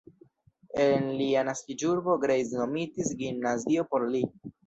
En 0.83 1.03
lia 1.17 1.43
naskiĝurbo 1.49 2.17
Greiz 2.25 2.55
nomitis 2.61 3.13
gimnazio 3.23 3.87
por 3.93 4.09
li. 4.17 4.23